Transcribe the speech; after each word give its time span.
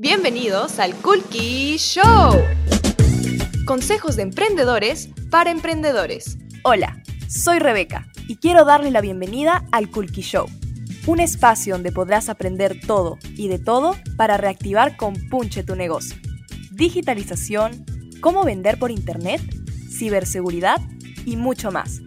Bienvenidos 0.00 0.78
al 0.78 0.94
Kulki 0.94 1.76
Show. 1.76 2.40
Consejos 3.66 4.14
de 4.14 4.22
emprendedores 4.22 5.08
para 5.28 5.50
emprendedores. 5.50 6.38
Hola, 6.62 7.02
soy 7.28 7.58
Rebeca 7.58 8.06
y 8.28 8.36
quiero 8.36 8.64
darle 8.64 8.92
la 8.92 9.00
bienvenida 9.00 9.66
al 9.72 9.90
Kulki 9.90 10.20
Show, 10.22 10.46
un 11.08 11.18
espacio 11.18 11.74
donde 11.74 11.90
podrás 11.90 12.28
aprender 12.28 12.78
todo 12.86 13.18
y 13.34 13.48
de 13.48 13.58
todo 13.58 13.96
para 14.16 14.36
reactivar 14.36 14.96
con 14.96 15.14
punche 15.28 15.64
tu 15.64 15.74
negocio. 15.74 16.16
Digitalización, 16.70 17.84
cómo 18.20 18.44
vender 18.44 18.78
por 18.78 18.92
internet, 18.92 19.42
ciberseguridad 19.90 20.80
y 21.26 21.36
mucho 21.36 21.72
más. 21.72 22.02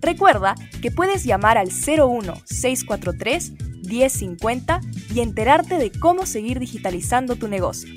Recuerda 0.00 0.54
que 0.80 0.90
puedes 0.90 1.24
llamar 1.24 1.58
al 1.58 1.68
01643 1.68 3.52
1050 3.86 4.80
y 5.14 5.20
enterarte 5.20 5.78
de 5.78 5.90
cómo 5.90 6.26
seguir 6.26 6.58
digitalizando 6.58 7.36
tu 7.36 7.48
negocio. 7.48 7.92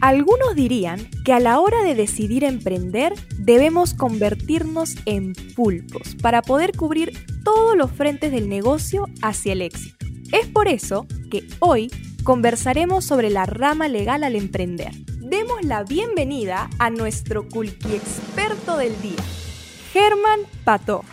Algunos 0.00 0.54
dirían 0.54 1.10
que 1.24 1.32
a 1.32 1.40
la 1.40 1.58
hora 1.58 1.82
de 1.82 1.96
decidir 1.96 2.44
emprender 2.44 3.14
debemos 3.38 3.94
convertirnos 3.94 4.94
en 5.06 5.32
pulpos 5.56 6.14
para 6.22 6.40
poder 6.40 6.76
cubrir 6.76 7.12
todos 7.42 7.76
los 7.76 7.90
frentes 7.90 8.30
del 8.30 8.48
negocio 8.48 9.06
hacia 9.22 9.54
el 9.54 9.62
éxito. 9.62 10.06
Es 10.30 10.46
por 10.46 10.68
eso 10.68 11.06
que 11.30 11.48
hoy 11.58 11.90
conversaremos 12.22 13.04
sobre 13.04 13.30
la 13.30 13.46
rama 13.46 13.88
legal 13.88 14.22
al 14.22 14.36
emprender. 14.36 14.92
Demos 15.20 15.64
la 15.64 15.82
bienvenida 15.82 16.70
a 16.78 16.90
nuestro 16.90 17.48
culqui 17.48 17.94
experto 17.94 18.76
del 18.76 19.00
día, 19.02 19.22
Germán 19.92 20.40
Pato, 20.64 21.04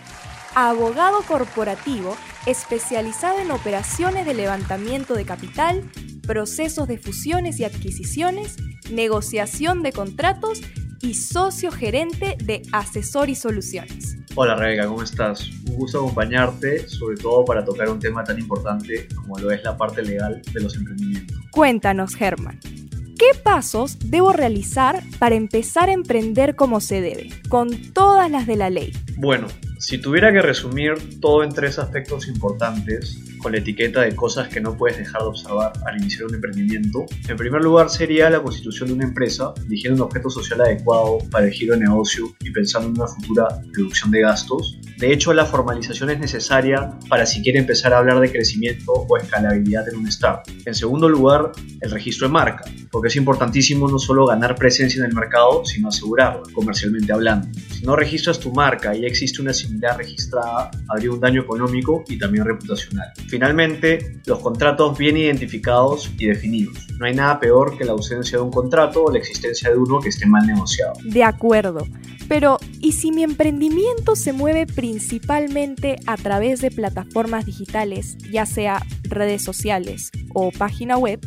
abogado 0.54 1.22
corporativo 1.24 2.16
especializado 2.46 3.40
en 3.40 3.52
operaciones 3.52 4.26
de 4.26 4.34
levantamiento 4.34 5.16
de 5.16 5.26
capital, 5.26 5.84
procesos 6.26 6.88
de 6.88 6.98
fusiones 6.98 7.60
y 7.60 7.64
adquisiciones, 7.64 8.58
negociación 8.92 9.84
de 9.84 9.92
contratos 9.92 10.62
y 11.02 11.16
socio 11.16 11.72
gerente 11.72 12.38
de 12.44 12.62
Asesor 12.72 13.30
y 13.30 13.36
Soluciones. 13.36 14.18
Hola 14.36 14.56
Rebeca, 14.56 14.88
¿cómo 14.88 15.02
estás? 15.02 15.50
Un 15.70 15.76
gusto 15.76 16.00
acompañarte, 16.00 16.88
sobre 16.88 17.18
todo 17.18 17.46
para 17.46 17.64
tocar 17.64 17.90
un 17.90 18.00
tema 18.00 18.24
tan 18.24 18.38
importante 18.38 19.08
como 19.16 19.40
lo 19.40 19.52
es 19.52 19.64
la 19.64 19.78
parte 19.78 20.02
legal 20.02 20.42
de 20.54 20.62
los 20.62 20.76
emprendimientos. 20.76 21.38
Cuéntanos, 21.52 22.16
Germán. 22.16 22.60
¿Qué 23.18 23.40
pasos 23.42 23.98
debo 24.04 24.34
realizar 24.34 25.02
para 25.20 25.36
empezar 25.36 25.90
a 25.90 25.94
emprender 25.94 26.56
como 26.56 26.82
se 26.82 27.00
debe, 27.00 27.30
con 27.48 27.70
todas 27.94 28.30
las 28.30 28.46
de 28.46 28.58
la 28.58 28.70
ley? 28.70 28.92
Bueno, 29.16 29.48
si 29.78 29.98
tuviera 29.98 30.32
que 30.32 30.42
resumir 30.42 31.20
todo 31.20 31.44
en 31.44 31.50
tres 31.50 31.80
aspectos 31.80 32.28
importantes, 32.28 33.20
con 33.46 33.52
la 33.52 33.60
etiqueta 33.60 34.02
de 34.02 34.16
cosas 34.16 34.48
que 34.48 34.60
no 34.60 34.76
puedes 34.76 34.98
dejar 34.98 35.22
de 35.22 35.28
observar 35.28 35.74
al 35.86 35.98
iniciar 35.98 36.26
un 36.26 36.36
emprendimiento, 36.36 37.06
en 37.28 37.38
primer 37.38 37.62
lugar 37.62 37.90
sería 37.90 38.30
la 38.30 38.42
constitución 38.42 38.90
de 38.90 38.96
una 38.96 39.04
empresa, 39.04 39.54
eligiendo 39.68 40.04
un 40.04 40.10
objeto 40.10 40.30
social 40.30 40.62
adecuado 40.62 41.20
para 41.30 41.46
el 41.46 41.52
giro 41.52 41.76
de 41.76 41.82
negocio 41.82 42.34
y 42.40 42.50
pensando 42.52 42.88
en 42.88 42.96
una 42.96 43.08
futura 43.08 43.48
reducción 43.74 44.10
de 44.12 44.22
gastos. 44.22 44.80
De 44.98 45.12
hecho, 45.12 45.34
la 45.34 45.46
formalización 45.46 46.10
es 46.10 46.20
necesaria 46.20 46.98
para 47.10 47.26
si 47.26 47.44
quiere 47.44 47.60
empezar 47.60 47.94
a 47.94 48.00
hablar 48.00 48.20
de 48.20 48.32
crecimiento 48.32 48.94
o 48.94 49.18
escalabilidad 49.18 49.88
en 49.90 49.98
un 49.98 50.08
startup. 50.08 50.52
En 50.66 50.74
segundo 50.74 51.08
lugar, 51.10 51.52
el 51.82 51.92
registro 51.92 52.28
de 52.28 52.34
marca, 52.34 52.64
porque 52.92 53.10
es 53.10 53.16
importantísimo 53.16 53.88
no 53.88 54.00
solo 54.00 54.26
ganar 54.26 54.56
presencia 54.56 55.00
en 55.00 55.06
el 55.10 55.14
mercado, 55.14 55.64
sino 55.66 55.90
asegurarla, 55.90 56.42
comercialmente 56.54 57.14
hablando. 57.14 57.48
Si 57.70 57.86
no 57.86 57.96
registras 57.96 58.40
tu 58.40 58.52
marca 58.52 58.96
y 58.96 59.06
existe 59.06 59.42
una 59.42 59.54
registrada, 59.98 60.72
habría 60.90 61.12
un 61.12 61.20
daño 61.20 61.42
económico 61.42 62.04
y 62.08 62.18
también 62.18 62.46
reputacional. 62.46 63.08
Finalmente, 63.28 64.20
los 64.26 64.40
contratos 64.40 64.98
bien 64.98 65.18
identificados 65.18 66.12
y 66.18 66.28
definidos. 66.28 66.88
No 67.00 67.06
hay 67.06 67.14
nada 67.14 67.40
peor 67.40 67.78
que 67.78 67.86
la 67.86 67.92
ausencia 67.92 68.38
de 68.38 68.44
un 68.44 68.52
contrato 68.52 69.04
o 69.04 69.12
la 69.12 69.20
existencia 69.20 69.70
de 69.70 69.78
uno 69.78 70.00
que 70.00 70.10
esté 70.10 70.26
mal 70.26 70.46
negociado. 70.46 70.94
De 71.04 71.24
acuerdo. 71.24 71.86
Pero, 72.28 72.58
¿y 72.80 72.94
si 72.94 73.12
mi 73.12 73.24
emprendimiento 73.24 74.16
se 74.16 74.34
mueve 74.34 74.66
principalmente 74.66 75.98
a 76.08 76.18
través 76.18 76.60
de 76.62 76.72
plataformas 76.72 77.46
digitales, 77.46 78.18
ya 78.32 78.46
sea 78.46 78.84
redes 79.04 79.44
sociales 79.44 80.12
o 80.34 80.52
página 80.52 80.98
web? 80.98 81.20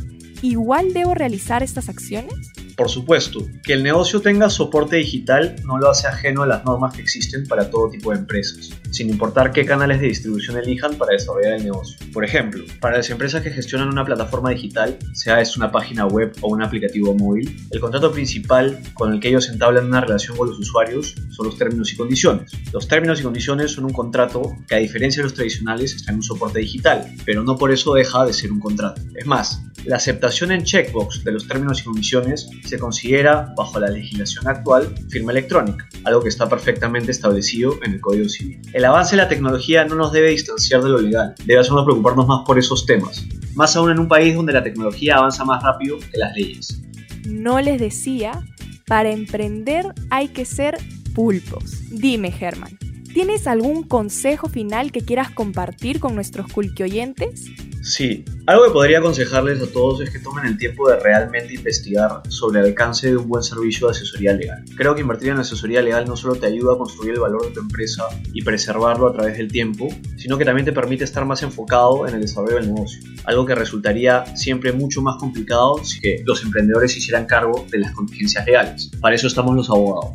¿Igual 0.43 0.93
debo 0.93 1.15
realizar 1.15 1.63
estas 1.63 1.89
acciones? 1.89 2.35
Por 2.79 2.89
supuesto, 2.89 3.41
que 3.65 3.73
el 3.73 3.83
negocio 3.83 4.21
tenga 4.21 4.49
soporte 4.49 4.95
digital 4.95 5.57
no 5.65 5.79
lo 5.79 5.91
hace 5.91 6.07
ajeno 6.07 6.45
a 6.45 6.47
las 6.47 6.65
normas 6.65 6.95
que 6.95 7.03
existen 7.03 7.45
para 7.49 7.71
todo 7.71 7.91
tipo 7.91 8.13
de 8.13 8.19
empresas, 8.19 8.71
sin 8.93 9.11
importar 9.11 9.51
qué 9.51 9.67
canales 9.67 10.01
de 10.01 10.07
distribución 10.07 10.59
elijan 10.59 10.95
para 10.95 11.15
desarrollar 11.15 11.55
el 11.55 11.65
negocio. 11.65 11.99
Por 12.13 12.25
ejemplo, 12.25 12.63
para 12.81 12.99
las 12.99 13.11
empresas 13.11 13.43
que 13.43 13.51
gestionan 13.51 13.89
una 13.89 14.05
plataforma 14.05 14.51
digital, 14.51 14.97
sea 15.13 15.41
es 15.41 15.57
una 15.57 15.73
página 15.73 16.07
web 16.07 16.33
o 16.41 16.53
un 16.53 16.63
aplicativo 16.63 17.13
móvil, 17.15 17.57
el 17.73 17.81
contrato 17.81 18.13
principal 18.13 18.79
con 18.95 19.13
el 19.13 19.19
que 19.19 19.31
ellos 19.31 19.49
entablan 19.49 19.87
una 19.87 20.01
relación 20.01 20.37
con 20.37 20.49
los 20.49 20.61
usuarios 20.61 21.17
son 21.31 21.47
los 21.47 21.59
términos 21.59 21.93
y 21.93 21.97
condiciones. 21.97 22.53
Los 22.73 22.87
términos 22.87 23.19
y 23.19 23.25
condiciones 23.25 23.73
son 23.73 23.87
un 23.87 23.93
contrato 23.93 24.57
que 24.69 24.77
a 24.77 24.79
diferencia 24.79 25.21
de 25.21 25.25
los 25.25 25.35
tradicionales 25.35 25.97
está 25.97 26.13
en 26.13 26.19
un 26.19 26.23
soporte 26.23 26.61
digital, 26.61 27.13
pero 27.25 27.43
no 27.43 27.57
por 27.57 27.73
eso 27.73 27.95
deja 27.95 28.25
de 28.25 28.33
ser 28.33 28.53
un 28.53 28.61
contrato. 28.61 29.03
Es 29.17 29.27
más, 29.27 29.65
la 29.89 29.97
aceptación 29.97 30.53
en 30.53 30.65
checkbox 30.65 31.25
de 31.25 31.33
los 31.33 31.49
términos 31.49 31.81
y 31.81 31.85
condiciones 31.85 32.51
se 32.63 32.79
considera, 32.79 33.55
bajo 33.57 33.81
la 33.81 33.89
legislación 33.89 34.47
actual, 34.47 34.95
firma 35.09 35.33
electrónica, 35.33 35.89
algo 36.05 36.23
que 36.23 36.29
está 36.29 36.47
perfectamente 36.47 37.11
establecido 37.11 37.73
en 37.83 37.95
el 37.95 38.01
Código 38.03 38.29
Civil. 38.29 38.61
El 38.75 38.85
avance 38.85 39.17
de 39.17 39.23
la 39.23 39.31
tecnología 39.31 39.87
no 39.87 39.95
nos 39.95 40.13
debe 40.13 40.29
distanciar 40.29 40.83
de 40.83 40.91
lo 40.91 41.01
legal, 41.01 41.35
debe 41.47 41.61
hacernos 41.61 41.87
preocuparnos 41.87 42.27
más 42.27 42.45
por 42.45 42.59
esos 42.59 42.85
temas, 42.85 43.25
más 43.55 43.77
aún 43.77 43.91
en 43.91 43.99
un 43.99 44.09
país 44.09 44.37
donde 44.37 44.53
la 44.53 44.63
tecnología 44.63 45.17
avanza 45.17 45.47
más 45.47 45.63
rápido 45.63 45.99
que 45.99 46.19
las 46.19 46.37
leyes. 46.37 46.83
No 47.27 47.59
les 47.59 47.81
decía, 47.81 48.45
para 48.87 49.11
emprender 49.11 49.95
hay 50.11 50.29
que 50.29 50.45
ser 50.45 50.77
pulpos. 51.15 51.89
Dime, 51.91 52.31
Germán, 52.31 52.77
¿tienes 53.15 53.47
algún 53.47 53.85
consejo 53.85 54.51
final 54.51 54.93
que 54.93 55.01
quieras 55.01 55.31
compartir 55.31 55.99
con 55.99 56.15
nuestros 56.15 56.53
culqui 56.53 56.83
oyentes? 56.83 57.47
Sí, 57.89 58.23
algo 58.47 58.67
que 58.67 58.71
podría 58.71 58.99
aconsejarles 58.99 59.63
a 59.63 59.73
todos 59.73 60.03
es 60.03 60.11
que 60.11 60.19
tomen 60.19 60.45
el 60.45 60.59
tiempo 60.59 60.91
de 60.91 61.01
realmente 61.01 61.55
investigar 61.55 62.21
sobre 62.29 62.61
el 62.61 62.67
alcance 62.67 63.09
de 63.09 63.17
un 63.17 63.27
buen 63.27 63.43
servicio 63.43 63.87
de 63.87 63.93
asesoría 63.93 64.35
legal. 64.35 64.63
Creo 64.77 64.95
que 64.95 65.01
invertir 65.01 65.31
en 65.31 65.39
asesoría 65.39 65.81
legal 65.81 66.05
no 66.05 66.15
solo 66.15 66.35
te 66.35 66.45
ayuda 66.45 66.75
a 66.75 66.77
construir 66.77 67.15
el 67.15 67.21
valor 67.21 67.47
de 67.47 67.53
tu 67.53 67.61
empresa 67.61 68.05
y 68.35 68.43
preservarlo 68.43 69.09
a 69.09 69.15
través 69.15 69.39
del 69.39 69.51
tiempo, 69.51 69.89
sino 70.19 70.37
que 70.37 70.45
también 70.45 70.67
te 70.67 70.73
permite 70.73 71.05
estar 71.05 71.25
más 71.25 71.43
enfocado 71.43 72.07
en 72.07 72.15
el 72.15 72.21
desarrollo 72.21 72.57
del 72.57 72.75
negocio, 72.75 73.01
algo 73.25 73.47
que 73.47 73.55
resultaría 73.55 74.37
siempre 74.37 74.73
mucho 74.73 75.01
más 75.01 75.17
complicado 75.17 75.83
si 75.83 75.99
los 76.27 76.45
emprendedores 76.45 76.95
hicieran 76.95 77.25
cargo 77.25 77.65
de 77.71 77.79
las 77.79 77.93
contingencias 77.93 78.45
legales. 78.45 78.91
Para 79.01 79.15
eso 79.15 79.29
estamos 79.29 79.57
los 79.57 79.71
abogados. 79.71 80.13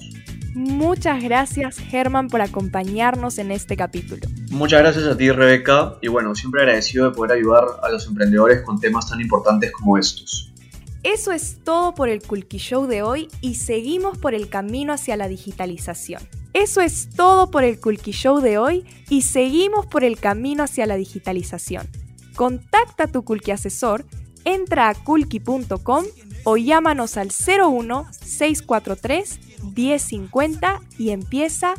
Muchas 0.53 1.23
gracias 1.23 1.79
Germán 1.79 2.28
por 2.28 2.41
acompañarnos 2.41 3.40
en 3.40 3.50
este 3.50 3.75
capítulo. 3.75 4.28
Muchas 4.53 4.81
gracias 4.81 5.06
a 5.06 5.18
ti 5.18 5.31
Rebeca 5.31 5.96
y 6.00 6.09
bueno, 6.09 6.36
siempre 6.36 6.62
agradecido 6.62 7.09
de 7.09 7.16
poder 7.16 7.40
ayudar 7.40 7.66
a 7.81 7.90
los 7.90 8.06
emprendedores 8.06 8.62
con 8.62 8.80
temas 8.80 9.09
tan 9.09 9.19
importantes 9.19 9.72
como 9.72 9.97
estos. 9.97 10.53
Eso 11.02 11.31
es 11.31 11.58
todo 11.64 11.96
por 11.96 12.08
el 12.08 12.22
Kulki 12.22 12.59
Show 12.59 12.86
de 12.86 13.02
hoy 13.02 13.30
y 13.41 13.56
seguimos 13.56 14.19
por 14.19 14.36
el 14.36 14.50
camino 14.50 14.94
hacia 14.94 15.18
la 15.18 15.28
digitalización. 15.28 16.22
Eso 16.53 16.81
es 16.81 17.09
todo 17.16 17.50
por 17.50 17.64
el 17.64 17.80
Kulki 17.80 18.12
Show 18.12 18.41
de 18.41 18.59
hoy 18.59 18.86
y 19.09 19.24
seguimos 19.24 19.88
por 19.88 20.03
el 20.03 20.19
camino 20.19 20.62
hacia 20.62 20.85
la 20.85 20.97
digitalización. 20.97 21.90
Contacta 22.35 23.06
a 23.06 23.08
tu 23.08 23.24
Kulki 23.24 23.50
asesor, 23.50 24.06
entra 24.46 24.90
a 24.90 24.94
kulki.com 24.94 26.06
o 26.44 26.58
llámanos 26.58 27.18
al 27.18 27.30
01 27.30 28.06
643 28.22 29.40
1050 29.75 30.80
y 31.00 31.09
empieza 31.09 31.74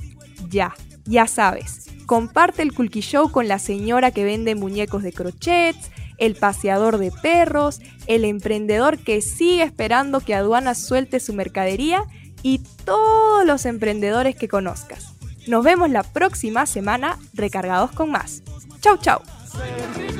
ya. 0.51 0.75
Ya 1.06 1.27
sabes, 1.27 1.94
comparte 2.07 2.63
el 2.63 2.73
Kulki 2.73 3.01
Show 3.01 3.31
con 3.31 3.49
la 3.49 3.59
señora 3.59 4.11
que 4.11 4.25
vende 4.25 4.55
muñecos 4.55 5.03
de 5.03 5.13
crochets, 5.13 5.91
el 6.19 6.35
paseador 6.37 6.99
de 6.99 7.11
perros, 7.11 7.81
el 8.07 8.25
emprendedor 8.25 8.99
que 8.99 9.21
sigue 9.21 9.63
esperando 9.63 10.21
que 10.21 10.35
aduana 10.35 10.75
suelte 10.75 11.21
su 11.21 11.33
mercadería 11.33 12.05
y 12.43 12.61
todos 12.85 13.45
los 13.45 13.67
emprendedores 13.67 14.37
que 14.37 14.49
conozcas. 14.49 15.15
Nos 15.47 15.65
vemos 15.65 15.91
la 15.91 16.03
próxima 16.03 16.67
semana 16.67 17.19
recargados 17.35 17.93
con 17.93 18.11
más. 18.11 18.43
Chau, 18.81 18.97
chau. 18.99 19.21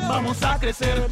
Vamos 0.09 0.43
a 0.43 0.59
crecer. 0.59 1.09